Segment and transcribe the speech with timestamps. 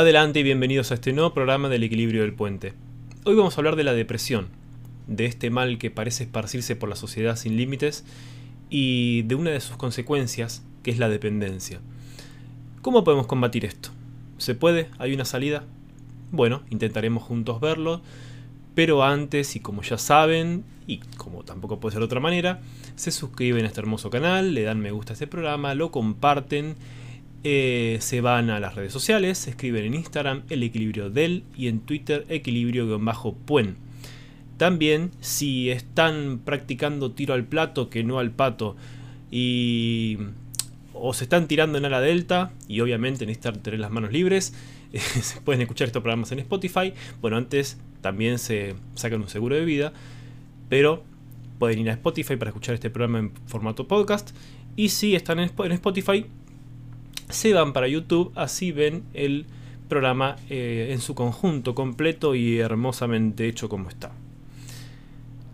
[0.00, 2.72] Adelante y bienvenidos a este nuevo programa del equilibrio del puente.
[3.26, 4.48] Hoy vamos a hablar de la depresión,
[5.06, 8.06] de este mal que parece esparcirse por la sociedad sin límites
[8.70, 11.80] y de una de sus consecuencias, que es la dependencia.
[12.80, 13.90] ¿Cómo podemos combatir esto?
[14.38, 14.88] ¿Se puede?
[14.98, 15.64] ¿Hay una salida?
[16.30, 18.00] Bueno, intentaremos juntos verlo,
[18.74, 22.62] pero antes, y como ya saben, y como tampoco puede ser de otra manera,
[22.96, 26.76] se suscriben a este hermoso canal, le dan me gusta a este programa, lo comparten
[27.42, 31.80] eh, se van a las redes sociales, escriben en Instagram el equilibrio del y en
[31.80, 33.76] Twitter equilibrio-puen.
[34.58, 38.76] También si están practicando tiro al plato que no al pato
[39.30, 40.18] y
[40.92, 44.52] o se están tirando en ala delta y obviamente necesitan tener las manos libres,
[44.92, 46.92] se pueden escuchar estos programas en Spotify.
[47.22, 49.94] Bueno, antes también se sacan un seguro de vida,
[50.68, 51.04] pero
[51.58, 54.36] pueden ir a Spotify para escuchar este programa en formato podcast.
[54.76, 56.26] Y si están en Spotify,
[57.30, 59.46] se van para YouTube, así ven el
[59.88, 64.12] programa eh, en su conjunto completo y hermosamente hecho como está.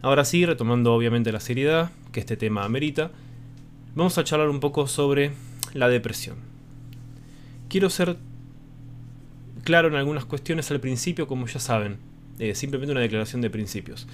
[0.03, 3.11] Ahora sí, retomando obviamente la seriedad que este tema amerita,
[3.95, 5.33] vamos a charlar un poco sobre
[5.75, 6.37] la depresión.
[7.69, 8.17] Quiero ser
[9.65, 11.99] claro en algunas cuestiones al principio, como ya saben,
[12.39, 14.07] eh, simplemente una declaración de principios.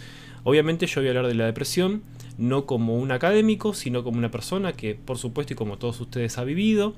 [0.44, 2.02] Obviamente yo voy a hablar de la depresión
[2.38, 6.38] no como un académico, sino como una persona que por supuesto y como todos ustedes
[6.38, 6.94] ha vivido,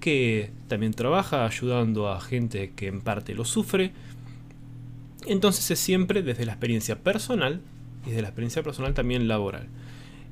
[0.00, 3.92] que también trabaja ayudando a gente que en parte lo sufre.
[5.26, 7.60] Entonces es siempre desde la experiencia personal
[8.04, 9.66] y desde la experiencia personal también laboral.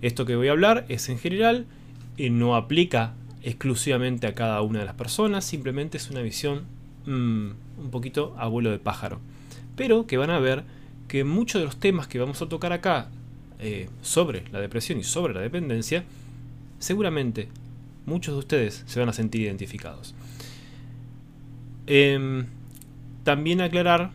[0.02, 1.66] Esto que voy a hablar es en general
[2.16, 6.64] y no aplica exclusivamente a cada una de las personas, simplemente es una visión
[7.06, 9.20] mm, un poquito abuelo de pájaro.
[9.76, 10.64] Pero que van a ver
[11.08, 13.08] que muchos de los temas que vamos a tocar acá
[13.58, 16.04] eh, sobre la depresión y sobre la dependencia,
[16.78, 17.48] seguramente
[18.06, 20.14] muchos de ustedes se van a sentir identificados.
[21.86, 22.46] Em,
[23.24, 24.12] también aclarar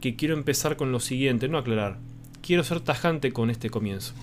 [0.00, 1.98] que quiero empezar con lo siguiente, no aclarar,
[2.42, 4.14] quiero ser tajante con este comienzo.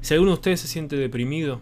[0.00, 1.60] Si alguno de ustedes se siente deprimido,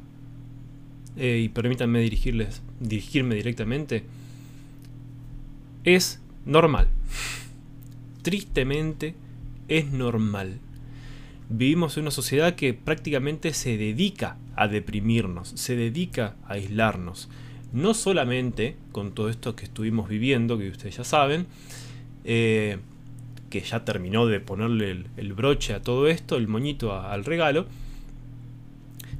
[1.16, 4.04] eh, y permítanme dirigirles, dirigirme directamente,
[5.84, 6.88] es normal.
[8.22, 9.14] Tristemente,
[9.68, 10.58] es normal.
[11.54, 17.28] Vivimos en una sociedad que prácticamente se dedica a deprimirnos, se dedica a aislarnos.
[17.74, 21.46] No solamente con todo esto que estuvimos viviendo, que ustedes ya saben,
[22.24, 22.78] eh,
[23.50, 27.66] que ya terminó de ponerle el, broche a todo esto, el moñito al regalo,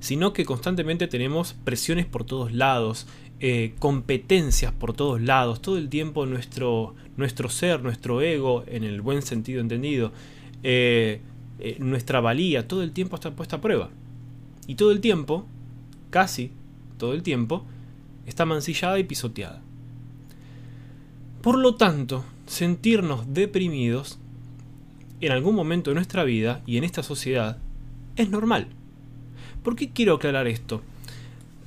[0.01, 3.07] sino que constantemente tenemos presiones por todos lados,
[3.41, 9.03] eh, competencias por todos lados, todo el tiempo nuestro, nuestro ser, nuestro ego, en el
[9.03, 10.13] buen sentido entendido,
[10.63, 11.21] eh,
[11.65, 13.91] eh, nuestra valía todo el tiempo está puesta a prueba.
[14.67, 15.47] Y todo el tiempo,
[16.11, 16.51] casi
[16.99, 17.65] todo el tiempo,
[18.27, 19.63] está mancillada y pisoteada.
[21.41, 24.19] Por lo tanto, sentirnos deprimidos
[25.21, 27.59] en algún momento de nuestra vida y en esta sociedad
[28.17, 28.69] es normal.
[29.63, 30.83] ¿Por qué quiero aclarar esto?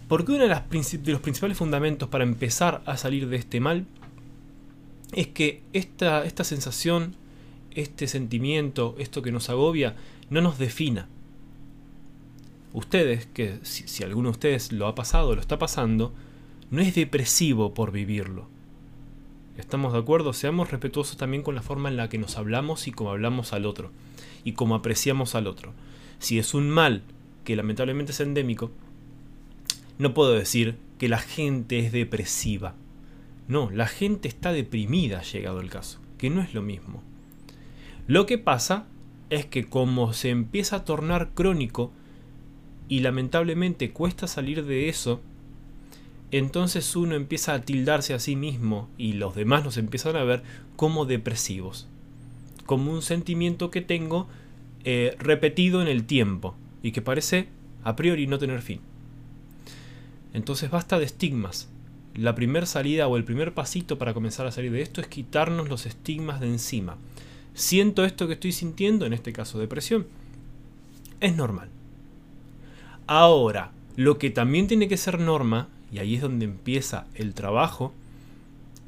[0.09, 3.85] Porque uno de, los principales fundamentos para empezar a salir de este mal
[5.13, 7.15] es que esta, esta sensación
[7.75, 9.95] este sentimiento, esto que nos agobia,
[10.29, 11.07] no nos defina.
[12.73, 16.13] Ustedes, que si, alguno de ustedes lo ha pasado, lo está pasando,
[16.71, 18.47] no es depresivo por vivirlo.
[19.57, 20.33] ¿Estamos de acuerdo?
[20.33, 23.65] Seamos respetuosos también con la forma en la que nos hablamos y cómo hablamos al
[23.65, 23.91] otro.
[24.43, 25.73] Y cómo apreciamos al otro.
[26.19, 27.03] Si es un mal
[27.45, 28.71] que lamentablemente es endémico,
[29.97, 32.75] no puedo decir que la gente es depresiva.
[33.47, 37.01] No, la gente está deprimida llegado el caso, que no es lo mismo.
[38.07, 38.85] Lo que pasa
[39.31, 41.91] es que como se empieza a tornar crónico
[42.87, 45.21] y lamentablemente cuesta salir de eso,
[46.31, 50.43] entonces uno empieza a tildarse a sí mismo y los demás nos empiezan a ver
[50.75, 51.87] como depresivos,
[52.67, 54.27] como un sentimiento que tengo
[54.83, 57.47] eh, repetido en el tiempo y que parece
[57.83, 58.81] a priori no tener fin.
[60.33, 61.69] Entonces basta de estigmas.
[62.13, 65.69] La primera salida o el primer pasito para comenzar a salir de esto es quitarnos
[65.69, 66.97] los estigmas de encima
[67.55, 70.05] siento esto que estoy sintiendo, en este caso depresión,
[71.19, 71.69] es normal.
[73.07, 77.93] Ahora, lo que también tiene que ser norma, y ahí es donde empieza el trabajo,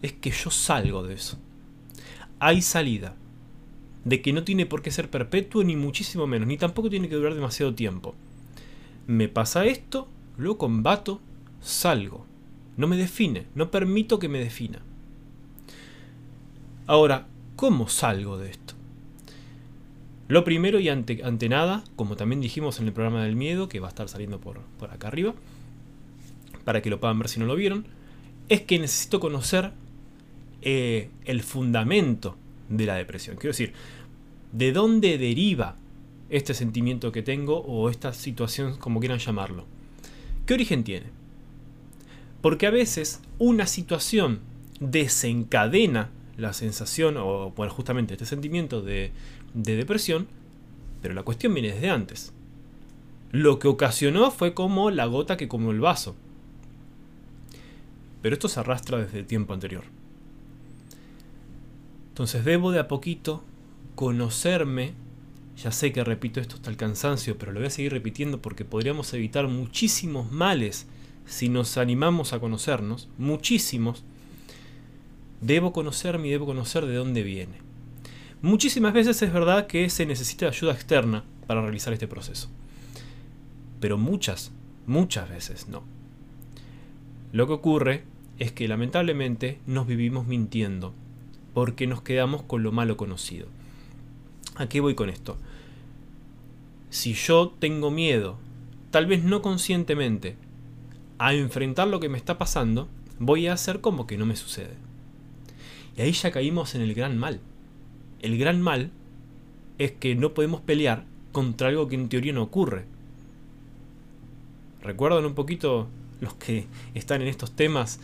[0.01, 1.39] es que yo salgo de eso.
[2.39, 3.15] Hay salida.
[4.03, 7.15] De que no tiene por qué ser perpetuo, ni muchísimo menos, ni tampoco tiene que
[7.15, 8.15] durar demasiado tiempo.
[9.07, 11.21] Me pasa esto, lo combato,
[11.61, 12.25] salgo.
[12.75, 14.81] No me define, no permito que me defina.
[16.85, 18.75] Ahora, ¿Cómo salgo de esto?
[20.27, 23.87] Lo primero y ante, nada, como también dijimos en el programa del miedo, que va
[23.87, 25.33] a estar saliendo por, por acá arriba,
[26.65, 27.87] para que lo puedan ver si no lo vieron,
[28.47, 29.71] es que necesito conocer
[30.61, 32.37] eh, el fundamento
[32.69, 33.37] de la depresión.
[33.37, 33.73] Quiero decir,
[34.51, 35.77] ¿de dónde deriva
[36.29, 39.65] este sentimiento que tengo o esta situación, como quieran llamarlo?
[40.45, 41.07] ¿Qué origen tiene?
[42.41, 44.41] Porque a veces una situación
[44.79, 49.11] desencadena la sensación o bueno, justamente este sentimiento de,
[49.53, 50.27] de depresión,
[51.01, 52.33] pero la cuestión viene desde antes.
[53.31, 56.15] Lo que ocasionó fue como la gota que comió el vaso.
[58.21, 59.83] Pero esto se arrastra desde el tiempo anterior.
[62.09, 63.43] Entonces debo de a poquito
[63.95, 64.93] conocerme.
[65.57, 68.63] Ya sé que repito esto hasta el cansancio, pero lo voy a seguir repitiendo porque
[68.63, 70.87] podríamos evitar muchísimos males
[71.25, 73.09] si nos animamos a conocernos.
[73.17, 74.03] Muchísimos.
[75.41, 77.57] Debo conocerme y debo conocer de dónde viene.
[78.41, 82.49] Muchísimas veces es verdad que se necesita ayuda externa para realizar este proceso.
[83.79, 84.51] Pero muchas,
[84.85, 85.83] muchas veces no.
[87.31, 88.03] Lo que ocurre
[88.39, 90.93] es que lamentablemente nos vivimos mintiendo
[91.53, 93.47] porque nos quedamos con lo malo conocido.
[94.55, 95.37] ¿A qué voy con esto?
[96.89, 98.37] Si yo tengo miedo,
[98.91, 100.35] tal vez no conscientemente,
[101.19, 102.87] a enfrentar lo que me está pasando,
[103.19, 104.75] voy a hacer como que no me sucede.
[105.97, 107.39] Y ahí ya caímos en el gran mal.
[108.21, 108.91] El gran mal
[109.79, 112.85] es que no podemos pelear contra algo que en teoría no ocurre.
[114.81, 115.87] ¿Recuerdan un poquito
[116.21, 117.99] los que están en estos temas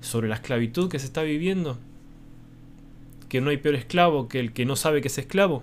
[0.00, 1.78] sobre la esclavitud que se está viviendo?
[3.28, 5.62] Que no hay peor esclavo que el que no sabe que es esclavo.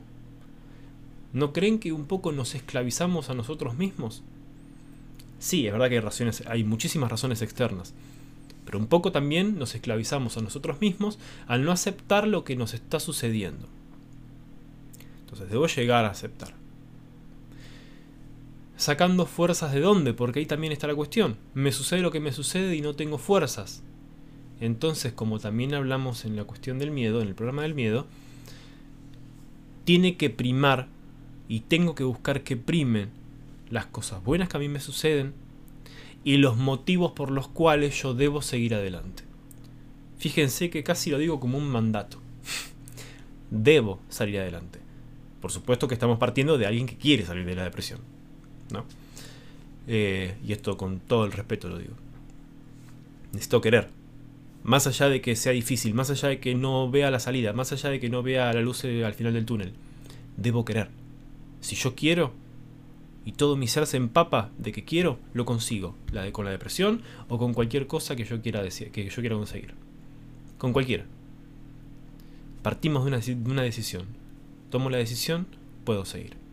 [1.33, 4.23] ¿No creen que un poco nos esclavizamos a nosotros mismos?
[5.39, 7.93] Sí, es verdad que hay, razones, hay muchísimas razones externas,
[8.65, 12.73] pero un poco también nos esclavizamos a nosotros mismos al no aceptar lo que nos
[12.73, 13.67] está sucediendo.
[15.21, 16.53] Entonces debo llegar a aceptar.
[18.77, 20.13] ¿Sacando fuerzas de dónde?
[20.13, 21.37] Porque ahí también está la cuestión.
[21.53, 23.83] Me sucede lo que me sucede y no tengo fuerzas.
[24.59, 28.07] Entonces, como también hablamos en la cuestión del miedo, en el programa del miedo,
[29.85, 30.87] tiene que primar
[31.47, 33.09] y tengo que buscar que primen
[33.69, 35.33] las cosas buenas que a mí me suceden
[36.25, 39.23] y los motivos por los cuales yo debo seguir adelante.
[40.17, 42.19] Fíjense que casi lo digo como un mandato.
[43.51, 44.79] debo salir adelante.
[45.39, 47.99] Por supuesto que estamos partiendo de alguien que quiere salir de la depresión.
[48.71, 48.85] ¿no?
[49.87, 51.93] Eh, y esto con todo el respeto lo digo.
[53.31, 53.89] Necesito querer.
[54.63, 57.71] Más allá de que sea difícil, más allá de que no vea la salida, más
[57.71, 59.73] allá de que no vea la luz eh, al final del túnel.
[60.37, 60.89] Debo querer.
[61.61, 62.33] Si yo quiero
[63.25, 65.95] y todo mi ser se empapa de que quiero, lo consigo.
[66.11, 69.21] La de, con la depresión o con cualquier cosa que yo quiera, decir, que yo
[69.21, 69.73] quiera conseguir.
[70.57, 71.05] Con cualquiera.
[72.61, 74.05] Partimos de una, de una decisión.
[74.69, 75.47] Tomo la decisión,
[75.83, 76.45] puedo seguir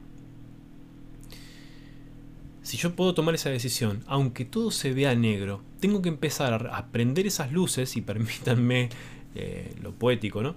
[2.62, 6.86] si yo puedo tomar esa decisión, aunque todo se vea negro, tengo que empezar a
[6.86, 8.88] prender esas luces, y permítanme
[9.34, 10.54] eh, lo poético, ¿no?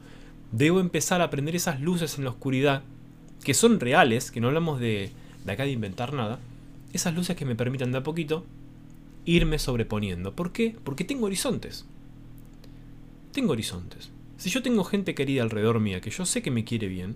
[0.52, 2.84] Debo empezar a prender esas luces en la oscuridad,
[3.44, 5.12] que son reales, que no hablamos de,
[5.46, 6.40] de acá de inventar nada,
[6.94, 8.46] esas luces que me permitan de a poquito
[9.26, 10.36] irme sobreponiendo.
[10.36, 10.76] ¿Por qué?
[10.84, 11.86] Porque tengo horizontes.
[13.32, 14.12] Tengo horizontes.
[14.38, 17.16] Si yo tengo gente querida alrededor mía que yo sé que me quiere bien,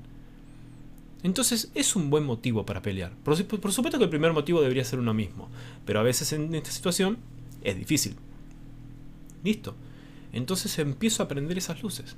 [1.23, 3.11] entonces es un buen motivo para pelear.
[3.23, 5.49] Por, supuesto que el primer motivo debería ser uno mismo,
[5.85, 7.17] pero a veces en esta situación
[7.63, 8.15] es difícil.
[9.43, 9.75] Listo.
[10.31, 12.15] Entonces empiezo a aprender esas luces.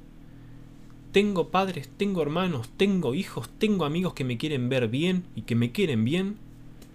[1.12, 5.56] Tengo padres, tengo hermanos, tengo hijos, tengo amigos que me quieren ver bien y que
[5.56, 6.38] me quieren bien.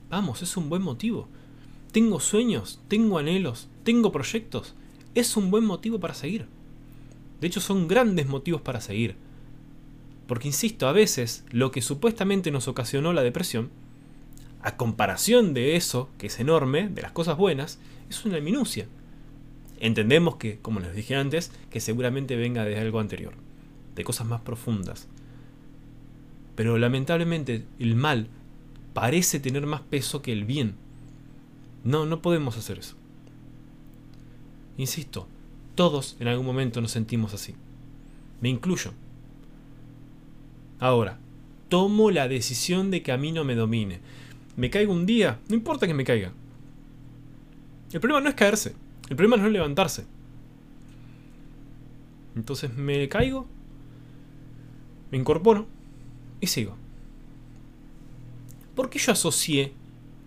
[0.09, 1.29] Vamos, es un buen motivo.
[1.93, 4.75] Tengo sueños, tengo anhelos, tengo proyectos.
[5.15, 6.47] Es un buen motivo para seguir.
[7.43, 9.17] De hecho, son grandes motivos para seguir.
[10.27, 13.71] Porque, insisto, a veces lo que supuestamente nos ocasionó la depresión,
[14.63, 18.89] a comparación de eso, que es enorme, de las cosas buenas, es una minucia.
[19.79, 23.35] Entendemos que, como les dije antes, que seguramente venga de algo anterior,
[23.97, 25.09] de cosas más profundas.
[26.55, 28.29] Pero lamentablemente el mal
[28.95, 30.77] parece tener más peso que el bien.
[31.83, 32.95] No, no podemos hacer eso.
[34.79, 35.27] Insisto,
[35.75, 37.55] todos en algún momento nos sentimos así.
[38.41, 38.93] Me incluyo.
[40.79, 41.19] Ahora,
[41.69, 44.01] tomo la decisión de que a mí no me domine.
[44.57, 46.33] Me caigo un día, no importa que me caiga.
[47.93, 48.75] El problema no es caerse,
[49.09, 50.07] el problema no es levantarse.
[52.35, 53.47] Entonces me caigo,
[55.11, 55.67] me incorporo
[56.41, 56.77] y sigo.
[58.75, 59.73] ¿Por qué yo asocié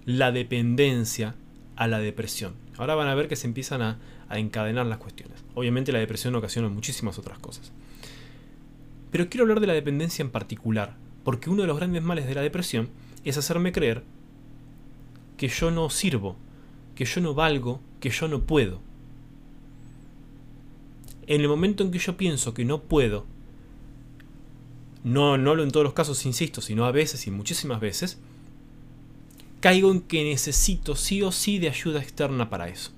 [0.06, 1.36] la dependencia
[1.76, 2.54] a la depresión?
[2.78, 5.44] Ahora van a ver que se empiezan a, a encadenar las cuestiones.
[5.56, 7.72] Obviamente la depresión ocasiona muchísimas otras cosas.
[9.12, 12.36] Pero quiero hablar de la dependencia en particular, porque uno de los grandes males de
[12.36, 12.90] la depresión
[13.26, 14.04] es hacerme creer
[15.38, 16.36] que yo no sirvo,
[16.96, 18.82] que yo no valgo, que yo no puedo.
[21.28, 23.26] En el momento en que yo pienso que no puedo,
[25.04, 28.20] no, no en todos los casos, insisto, sino a veces y muchísimas veces,
[29.60, 32.92] caigo en que necesito sí o sí de ayuda externa para eso.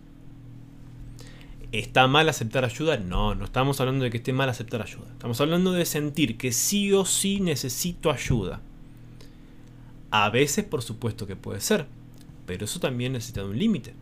[1.71, 2.97] ¿Está mal aceptar ayuda?
[2.97, 5.07] No, no estamos hablando de que esté mal aceptar ayuda.
[5.11, 8.61] Estamos hablando de sentir que sí o sí necesito ayuda.
[10.09, 11.85] A veces, por supuesto que puede ser,
[12.45, 13.93] pero eso también necesita de un límite.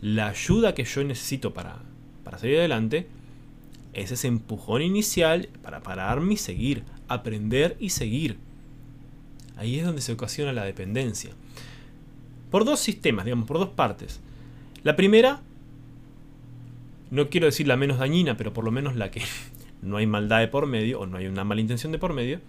[0.00, 1.78] La ayuda que yo necesito para,
[2.22, 3.08] para salir adelante
[4.02, 8.38] es ese empujón inicial para pararme y seguir, aprender y seguir.
[9.56, 11.30] Ahí es donde se ocasiona la dependencia.
[12.50, 14.20] Por dos sistemas, digamos, por dos partes.
[14.82, 15.40] La primera
[17.10, 19.22] no quiero decir la menos dañina, pero por lo menos la que
[19.82, 22.40] no hay maldad de por medio, o no hay una mala intención de por medio,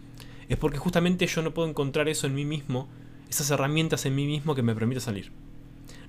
[0.50, 2.88] es porque justamente yo no puedo encontrar eso en mí mismo,
[3.30, 5.32] esas herramientas en mí mismo que me permitan salir.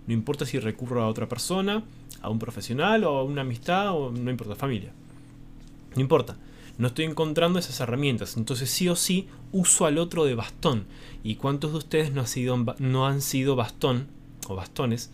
[0.07, 1.83] No importa si recurro a otra persona,
[2.23, 4.93] a un profesional, o a una amistad, o no importa, familia.
[5.99, 6.37] No importa.
[6.79, 8.37] No estoy encontrando esas herramientas.
[8.37, 10.87] Entonces sí o sí uso al otro de bastón.
[11.23, 14.07] ¿Y cuántos de ustedes no, sido, no han sido bastón
[14.49, 15.11] o bastones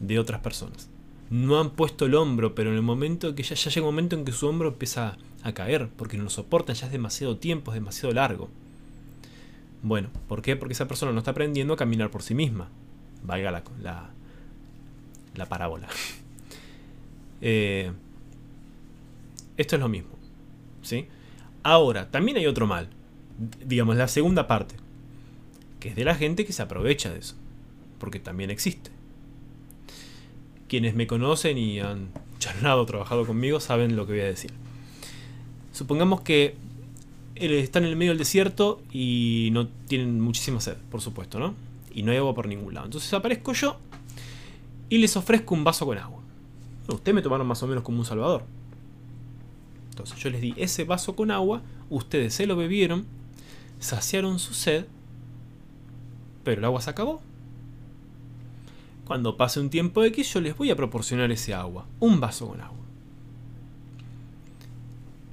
[0.00, 0.88] de otras personas?
[1.32, 4.26] no han puesto el hombro, pero en el momento que ya, llega un momento en
[4.26, 7.76] que su hombro empieza a caer, porque no lo soportan, ya es demasiado tiempo, es
[7.76, 8.50] demasiado largo.
[9.82, 10.56] Bueno, ¿por qué?
[10.56, 12.68] Porque esa persona no está aprendiendo a caminar por sí misma.
[13.22, 14.10] Valga la, la,
[15.34, 15.88] la parábola.
[17.44, 17.90] Eh,
[19.56, 20.11] esto es lo mismo.
[21.62, 22.88] Ahora, también hay otro mal.
[23.64, 24.74] Digamos, la segunda parte.
[25.80, 27.34] Que es de la gente que se aprovecha de eso.
[27.98, 28.90] Porque también existe
[30.72, 32.08] quienes me conocen y han
[32.38, 34.50] charlado, trabajado conmigo, saben lo que voy a decir.
[35.70, 36.56] Supongamos que
[37.34, 41.54] están en el medio del desierto y no tienen muchísima sed, por supuesto, ¿no?
[41.94, 42.86] Y no hay agua por ningún lado.
[42.86, 43.76] Entonces aparezco yo
[44.88, 46.22] y les ofrezco un vaso con agua.
[46.88, 48.42] ustedes me tomaron más o menos como un salvador.
[49.92, 53.04] Entonces yo les di ese vaso con agua, ustedes se lo bebieron,
[53.78, 54.86] saciaron su sed,
[56.44, 57.20] pero el agua se acabó.
[59.04, 62.62] Cuando pase un tiempo X yo les voy a proporcionar ese agua, un vaso con
[62.62, 62.78] agua.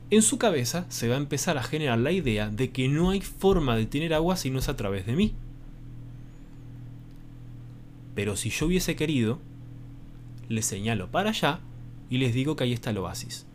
[0.10, 3.22] En su cabeza se va a empezar a generar la idea de que no hay
[3.22, 5.36] forma de tener agua si no es a través de mí.
[8.14, 9.40] Pero si yo hubiese querido,
[10.50, 11.62] les señalo para allá
[12.10, 13.46] y les digo que ahí está el oasis.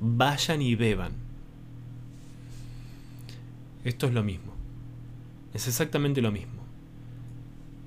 [0.00, 1.12] Vayan y beban.
[3.84, 4.52] Esto es lo mismo.
[5.54, 6.56] Es exactamente lo mismo.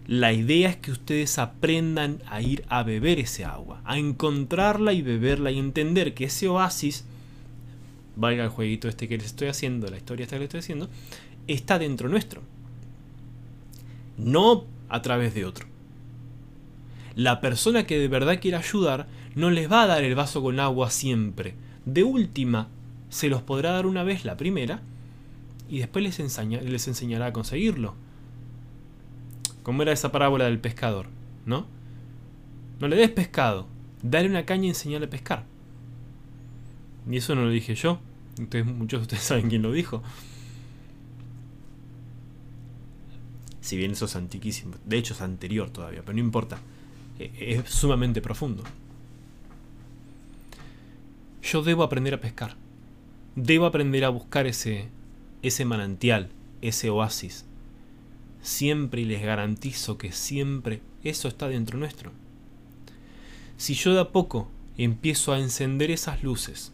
[0.08, 5.04] La idea es que ustedes aprendan a ir a beber ese agua, a encontrarla y
[5.04, 7.06] beberla y entender que ese oasis,
[8.16, 10.90] valga el jueguito este que les estoy haciendo, la historia esta que les estoy haciendo,
[11.48, 12.42] está dentro nuestro.
[14.18, 15.68] No a través de otro.
[17.16, 20.60] La persona que de verdad quiere ayudar no les va a dar el vaso con
[20.60, 21.54] agua siempre.
[21.90, 22.68] De última,
[23.10, 24.82] se los podrá dar una vez la primera
[25.70, 26.20] y después les,
[26.64, 27.96] les enseñará a conseguirlo
[29.64, 31.08] como era esa parábola del pescador,
[31.46, 31.68] ¿no?
[32.80, 33.68] No le des pescado,
[34.02, 35.46] dale una caña y enseñale a pescar.
[37.10, 38.00] Y eso no lo dije yo,
[38.38, 40.02] entonces muchos de ustedes saben quién lo dijo.
[43.62, 46.58] Si bien eso es antiquísimo, de hecho es anterior todavía, pero no importa.
[47.20, 48.64] E, es sumamente profundo.
[51.42, 52.56] Yo debo aprender a pescar.
[53.36, 54.90] Debo aprender a buscar ese,
[55.42, 56.30] ese manantial,
[56.62, 57.46] ese oasis,
[58.42, 62.12] Siempre y les garantizo que siempre eso está dentro nuestro.
[63.58, 66.72] Si yo de a poco empiezo a encender esas luces,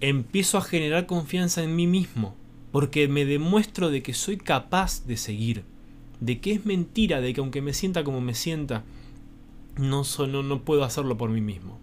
[0.00, 2.34] empiezo a generar confianza en mí mismo,
[2.72, 5.64] porque me demuestro de que soy capaz de seguir,
[6.20, 8.84] de que es mentira, de que aunque me sienta como me sienta,
[9.76, 11.78] no, solo, no puedo hacerlo por mí mismo.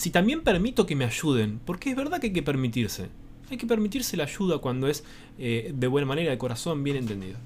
[0.00, 3.10] Si también permito que me ayuden, porque es verdad que hay que permitirse,
[3.50, 5.04] hay que permitirse la ayuda cuando es
[5.38, 7.36] eh, de buena manera, de corazón, bien entendido.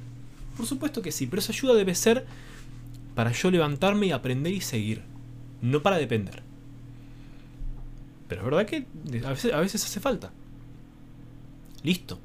[0.57, 2.27] Por supuesto que sí, pero esa ayuda debe ser
[3.17, 5.03] para yo levantarme y aprender y seguir,
[5.63, 6.45] no para depender.
[8.29, 8.87] Pero es verdad que
[9.25, 10.31] a veces, hace falta.
[11.83, 12.21] Listo.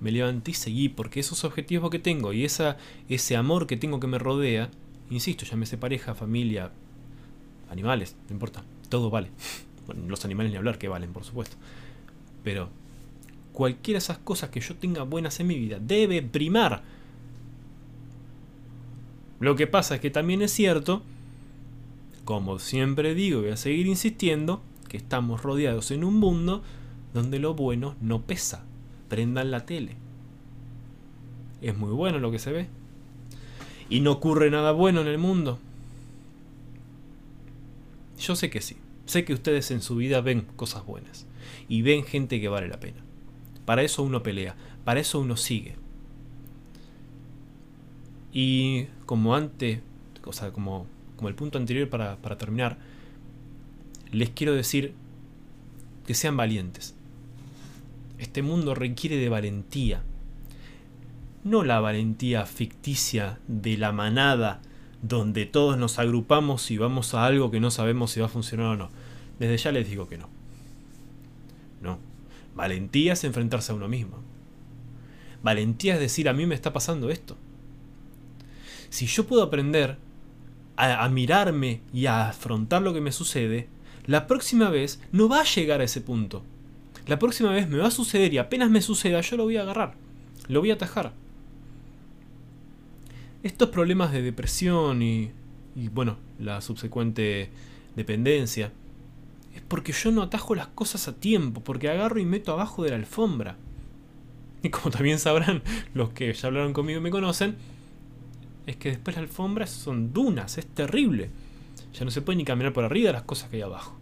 [0.00, 4.00] Me levanté y seguí, porque esos objetivos que tengo y esa, ese amor que tengo
[4.00, 4.72] que me rodea,
[5.08, 6.72] insisto, llámese pareja, familia,
[7.70, 9.30] animales, no importa, todo vale.
[9.88, 11.56] Bueno, los animales ni hablar que valen, por supuesto.
[12.44, 12.68] Pero
[13.52, 16.82] cualquiera de esas cosas que yo tenga buenas en mi vida debe primar.
[19.40, 21.02] Lo que pasa es que también es cierto,
[22.24, 26.62] como siempre digo voy a seguir insistiendo, que estamos rodeados en un mundo
[27.14, 28.64] donde lo bueno no pesa.
[29.08, 29.96] Prendan la tele.
[31.62, 32.68] Es muy bueno lo que se ve.
[33.88, 35.58] Y no ocurre nada bueno en el mundo.
[38.18, 38.76] Yo sé que sí.
[39.08, 41.26] Sé que ustedes en su vida ven cosas buenas.
[41.66, 42.98] Y ven gente que vale la pena.
[43.64, 44.54] Para eso uno pelea.
[44.84, 45.76] Para eso uno sigue.
[48.34, 49.80] Y como antes,
[50.26, 50.86] o sea, como,
[51.16, 52.76] como el punto anterior para, para terminar,
[54.12, 54.92] les quiero decir
[56.06, 56.94] que sean valientes.
[58.18, 60.02] Este mundo requiere de valentía.
[61.44, 64.60] No la valentía ficticia de la manada
[65.00, 68.66] donde todos nos agrupamos y vamos a algo que no sabemos si va a funcionar
[68.66, 68.97] o no.
[69.38, 70.28] Desde ya les digo que no.
[71.80, 71.98] No.
[72.54, 74.18] Valentía es enfrentarse a uno mismo.
[75.42, 77.36] Valentía es decir, a mí me está pasando esto.
[78.90, 79.98] Si yo puedo aprender
[80.76, 83.68] a, mirarme y a afrontar lo que me sucede,
[84.06, 86.42] la próxima vez no va a llegar a ese punto.
[87.06, 89.62] La próxima vez me va a suceder y apenas me suceda yo lo voy a
[89.62, 89.94] agarrar.
[90.48, 91.12] Lo voy a atajar.
[93.42, 95.30] Estos problemas de depresión y,
[95.76, 97.50] y bueno, la subsecuente
[97.94, 98.72] dependencia,
[99.68, 102.96] porque yo no atajo las cosas a tiempo, porque agarro y meto abajo de la
[102.96, 103.56] alfombra.
[104.60, 105.62] Y como también sabrán
[105.94, 107.56] los que ya hablaron conmigo y me conocen,
[108.66, 111.30] es que después las alfombras son dunas, es terrible.
[111.94, 113.96] Ya no se puede ni caminar por arriba de las cosas que hay abajo.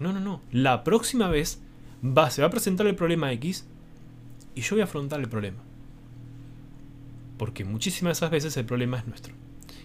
[0.00, 0.40] No, no, no.
[0.52, 1.60] La próxima vez
[2.02, 3.66] va, se va a presentar el problema X
[4.54, 5.58] y yo voy a afrontar el problema.
[7.36, 9.34] Porque muchísimas de esas veces el problema es nuestro.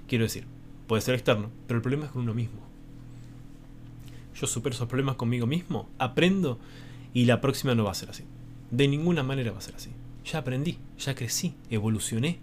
[0.08, 0.46] Quiero decir,
[0.88, 2.73] puede ser externo, pero el problema es con uno mismo.
[4.36, 6.60] Yo supero esos problemas conmigo mismo, aprendo
[7.14, 8.24] y la próxima no va a ser así.
[8.72, 9.92] De ninguna manera va a ser así.
[10.26, 12.40] Ya aprendí, ya crecí, evolucioné.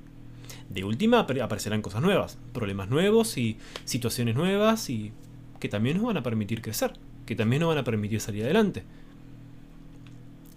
[0.69, 5.13] De última aparecerán cosas nuevas, problemas nuevos y situaciones nuevas y
[5.59, 6.93] que también nos van a permitir crecer,
[7.27, 8.85] que también nos van a permitir salir adelante.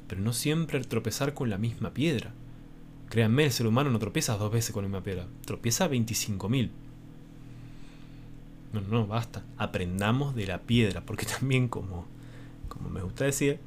[0.07, 2.33] Pero no siempre tropezar con la misma piedra.
[3.09, 6.69] Créanme, el ser humano no tropieza dos veces con la misma piedra, tropieza 25.000.
[8.73, 9.45] No, no, basta.
[9.57, 12.05] Aprendamos de la piedra, porque también como,
[12.67, 13.59] como me gusta decir,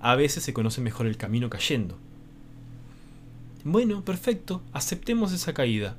[0.00, 1.98] a veces se conoce mejor el camino cayendo.
[3.64, 5.96] Bueno, perfecto, aceptemos esa caída.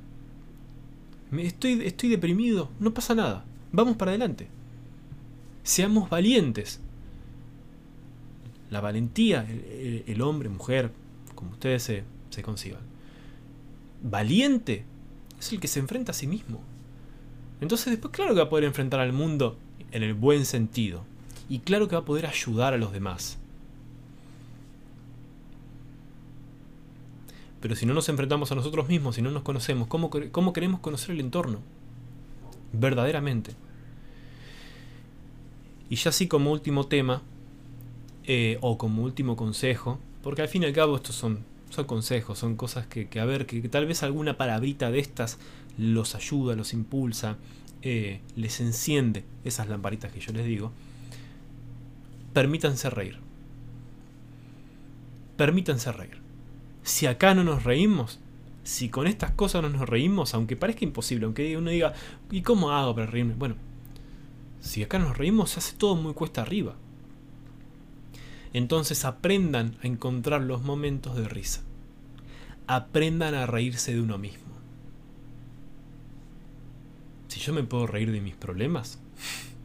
[1.38, 4.48] Estoy, estoy deprimido, no pasa nada, vamos para adelante.
[5.62, 6.80] Seamos valientes.
[8.70, 9.46] La valentía,
[10.06, 10.92] el, hombre, mujer,
[11.34, 12.80] como ustedes se, se conciban.
[14.02, 14.84] Valiente
[15.38, 16.60] es el que se enfrenta a sí mismo.
[17.60, 19.56] Entonces después claro que va a poder enfrentar al mundo
[19.92, 21.04] en el buen sentido.
[21.48, 23.38] Y claro que va a poder ayudar a los demás.
[27.60, 30.80] Pero si no nos enfrentamos a nosotros mismos, si no nos conocemos, ¿cómo, cómo queremos
[30.80, 31.60] conocer el entorno?
[32.72, 33.52] Verdaderamente.
[35.90, 37.22] Y ya así como último tema,
[38.24, 42.38] eh, o como último consejo, porque al fin y al cabo estos son, son consejos,
[42.38, 45.38] son cosas que, a ver, que, tal vez alguna palabrita de estas
[45.78, 47.38] los ayuda, los impulsa,
[47.82, 50.72] eh, les enciende esas lamparitas que yo les digo.
[52.34, 53.18] Permítanse reír.
[55.36, 56.20] Permítanse reír
[56.82, 58.18] si acá no nos reímos,
[58.64, 61.94] si con estas cosas no nos reímos, aunque parezca imposible, aunque uno diga,
[62.30, 63.34] ¿y cómo hago para reírme?
[63.34, 63.56] Bueno,
[64.60, 66.74] si acá nos reímos, se hace todo muy cuesta arriba.
[68.52, 71.62] Entonces aprendan a encontrar los momentos de risa.
[72.66, 74.50] Aprendan a reírse de uno mismo.
[77.28, 78.98] Si yo me puedo reír de mis problemas,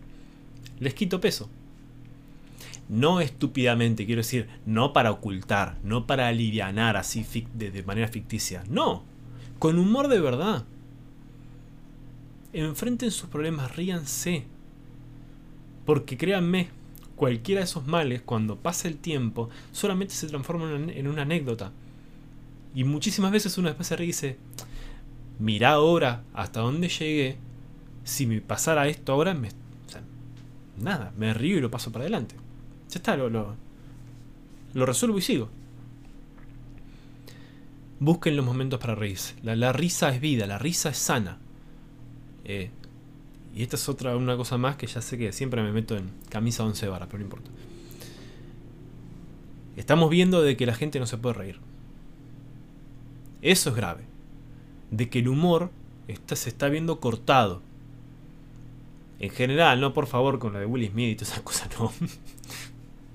[0.80, 1.50] les quito peso.
[2.88, 8.64] No estúpidamente, quiero decir, no para ocultar, no para alivianar así de, manera ficticia.
[8.70, 9.04] No,
[9.58, 10.66] con humor de verdad.
[12.54, 14.46] Enfrenten sus problemas, ríanse.
[15.86, 16.70] Porque créanme,
[17.16, 21.72] cualquiera de esos males, cuando pasa el tiempo, solamente se transforma en una anécdota.
[22.76, 24.38] Y muchísimas veces uno después se ríe y dice,
[25.40, 27.38] mira ahora hasta dónde llegué.
[28.04, 29.50] Si me pasara esto ahora, me,
[30.78, 32.36] nada, me río y lo paso para adelante.
[32.90, 35.50] Ya está, lo, lo, resuelvo y sigo.
[38.00, 39.36] Busquen los momentos para reírse.
[39.42, 41.38] La, risa es vida, la risa es sana.
[42.44, 42.70] Eh,
[43.56, 46.12] y esta es otra una cosa más que ya sé que siempre me meto en
[46.30, 47.50] camisa 11 varas, pero no importa.
[49.78, 51.60] Estamos viendo de que la gente no se puede reír.
[53.42, 54.04] Eso es grave.
[54.92, 55.72] De que el humor
[56.10, 57.62] está, se está viendo cortado.
[59.20, 61.92] En general, no por favor con la de Will Smith y todas esas cosas, no.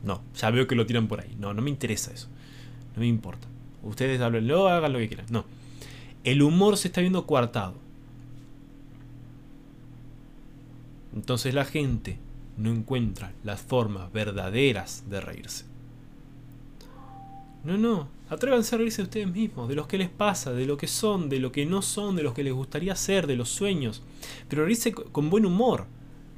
[0.03, 1.37] No, ya veo que lo tiran por ahí.
[1.39, 2.29] No, no me interesa eso.
[2.95, 3.47] No me importa.
[3.83, 5.27] Ustedes háblenlo, hagan lo que quieran.
[5.29, 5.45] No.
[6.25, 7.75] El humor se está viendo coartado.
[11.15, 12.19] Entonces la gente
[12.57, 15.65] no encuentra las formas verdaderas de reírse.
[17.65, 18.09] No, no.
[18.29, 21.29] Atrévanse a reírse de ustedes mismos, de lo que les pasa, de lo que son,
[21.29, 24.03] de lo que no son, de lo que les gustaría ser, de los sueños.
[24.49, 25.87] Pero reírse con buen humor.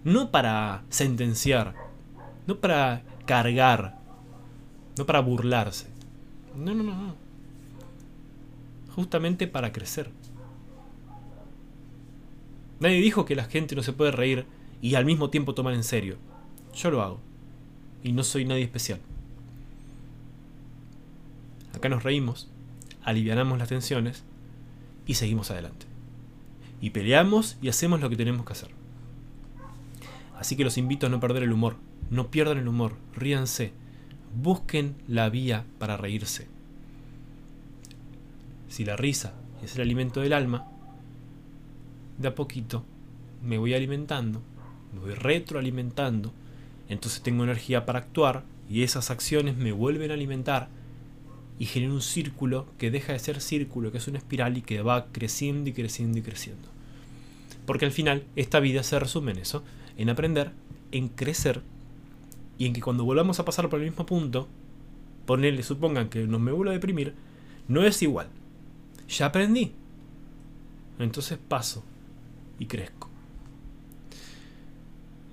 [0.05, 1.75] No para sentenciar,
[2.47, 4.01] no para cargar,
[4.97, 5.87] no para burlarse.
[6.57, 7.15] No, no, no, no.
[8.95, 10.11] Justamente para crecer.
[12.81, 14.45] Nadie dijo que la gente no se puede reír
[14.83, 16.19] y al mismo tiempo tomar en serio.
[16.75, 17.21] Yo lo hago.
[18.03, 19.01] Y no soy nadie especial.
[21.73, 22.51] Acá nos reímos,
[23.03, 24.25] alivianamos las tensiones
[25.07, 25.87] y seguimos adelante.
[26.81, 28.71] Y peleamos y hacemos lo que tenemos que hacer.
[30.37, 31.77] Así que los invito a no perder el humor.
[32.11, 33.73] No pierdan el humor, ríanse.
[34.35, 36.49] Busquen la vía para reírse.
[38.69, 40.67] Si la risa es el alimento del alma,
[42.19, 42.85] de a poquito
[43.43, 44.41] me voy alimentando,
[44.93, 46.33] me voy retroalimentando,
[46.89, 50.69] entonces tengo energía para actuar y esas acciones me vuelven a alimentar
[51.59, 54.83] y genera un círculo que deja de ser círculo, que es una espiral y que
[54.83, 56.69] va creciendo y creciendo y creciendo.
[57.67, 59.63] Porque al final esta vida se resume en eso,
[59.97, 60.53] en aprender,
[60.91, 61.63] en crecer
[62.59, 64.49] y en que cuando volvamos a pasar por el mismo punto,
[65.27, 67.15] ponerle, supongan que nos me vuelvo a deprimir,
[67.69, 68.29] no es igual.
[69.09, 69.73] Ya aprendí.
[70.99, 71.85] Entonces paso
[72.59, 73.12] y crezco.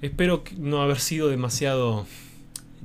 [0.02, 2.06] Espero no haber sido demasiado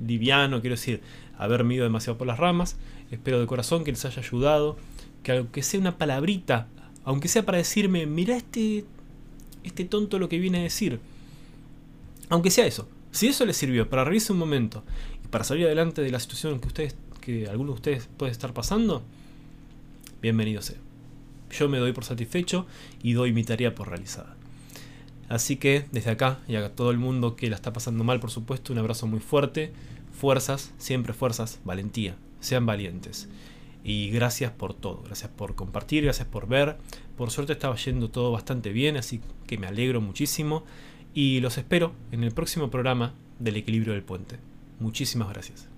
[0.04, 1.00] liviano, quiero decir,
[1.38, 2.76] haber ido demasiado por las ramas.
[3.10, 4.76] Espero de corazón que les haya ayudado,
[5.22, 6.66] que aunque sea una palabrita,
[7.04, 8.84] aunque sea para decirme, mira este,
[9.62, 10.98] este tonto lo que viene a decir,
[12.30, 14.82] aunque sea eso, si eso les sirvió para reírse un momento
[15.24, 18.52] y para salir adelante de la situación que ustedes, que alguno de ustedes puede estar
[18.52, 19.02] pasando,
[20.20, 20.78] bienvenido sea.
[21.50, 22.66] Yo me doy por satisfecho
[23.02, 24.36] y doy mi tarea por realizada.
[25.28, 28.30] Así que desde acá y a todo el mundo que la está pasando mal, por
[28.30, 29.72] supuesto, un abrazo muy fuerte.
[30.12, 32.16] Fuerzas, siempre fuerzas, valentía.
[32.40, 33.28] Sean valientes.
[33.82, 36.78] Y gracias por todo, gracias por compartir, gracias por ver.
[37.16, 40.64] Por suerte estaba yendo todo bastante bien, así que me alegro muchísimo.
[41.12, 44.38] Y los espero en el próximo programa del equilibrio del puente.
[44.80, 45.73] Muchísimas gracias.